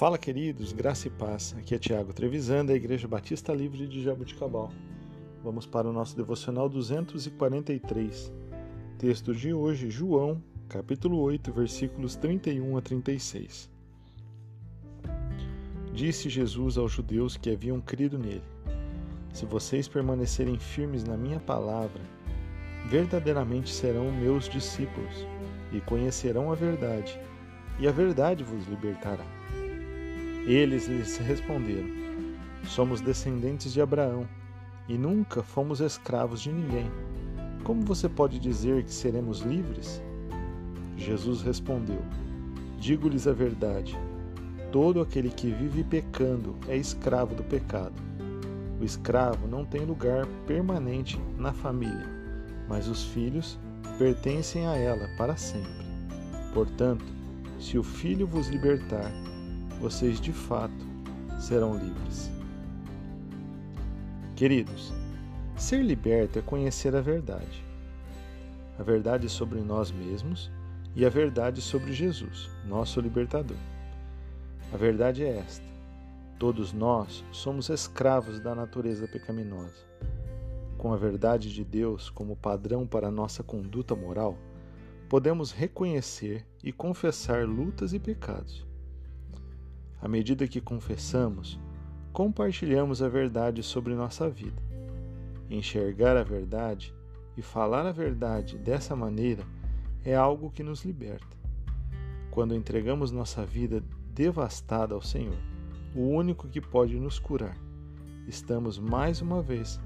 [0.00, 1.54] Fala, queridos, graça e paz.
[1.58, 4.72] Aqui é Tiago Trevisan, da Igreja Batista Livre de Jabuticabal.
[5.44, 8.32] Vamos para o nosso devocional 243.
[8.96, 13.70] Texto de hoje, João, capítulo 8, versículos 31 a 36.
[15.92, 18.42] Disse Jesus aos judeus que haviam crido nele:
[19.34, 22.00] Se vocês permanecerem firmes na minha palavra,
[22.88, 25.26] verdadeiramente serão meus discípulos
[25.70, 27.20] e conhecerão a verdade,
[27.78, 29.26] e a verdade vos libertará.
[30.46, 31.88] Eles lhes responderam:
[32.64, 34.26] Somos descendentes de Abraão
[34.88, 36.90] e nunca fomos escravos de ninguém.
[37.62, 40.02] Como você pode dizer que seremos livres?
[40.96, 42.02] Jesus respondeu:
[42.78, 43.96] Digo-lhes a verdade.
[44.72, 47.94] Todo aquele que vive pecando é escravo do pecado.
[48.80, 52.08] O escravo não tem lugar permanente na família,
[52.68, 53.58] mas os filhos
[53.98, 55.84] pertencem a ela para sempre.
[56.54, 57.04] Portanto,
[57.58, 59.12] se o Filho vos libertar,
[59.80, 60.86] vocês de fato
[61.40, 62.30] serão livres.
[64.36, 64.92] Queridos,
[65.56, 67.64] ser liberto é conhecer a verdade.
[68.78, 70.50] A verdade sobre nós mesmos
[70.94, 73.56] e a verdade sobre Jesus, nosso libertador.
[74.72, 75.64] A verdade é esta:
[76.38, 79.88] todos nós somos escravos da natureza pecaminosa.
[80.76, 84.36] Com a verdade de Deus como padrão para a nossa conduta moral,
[85.08, 88.69] podemos reconhecer e confessar lutas e pecados.
[90.00, 91.60] À medida que confessamos,
[92.12, 94.62] compartilhamos a verdade sobre nossa vida.
[95.50, 96.94] Enxergar a verdade
[97.36, 99.44] e falar a verdade dessa maneira
[100.04, 101.36] é algo que nos liberta.
[102.30, 103.82] Quando entregamos nossa vida
[104.14, 105.38] devastada ao Senhor,
[105.94, 107.56] o único que pode nos curar,
[108.26, 109.80] estamos mais uma vez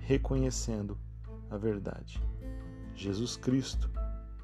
[0.00, 0.98] reconhecendo
[1.50, 2.20] a verdade.
[2.94, 3.90] Jesus Cristo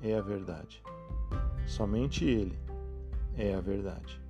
[0.00, 0.82] é a verdade.
[1.66, 2.58] Somente Ele
[3.36, 4.21] é a verdade.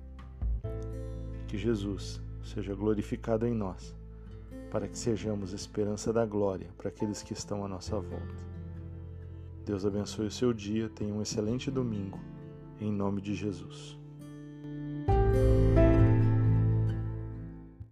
[1.53, 3.95] Que Jesus seja glorificado em nós,
[4.71, 8.43] para que sejamos esperança da glória para aqueles que estão à nossa volta.
[9.63, 12.19] Deus abençoe o seu dia, tenha um excelente domingo,
[12.81, 13.99] em nome de Jesus.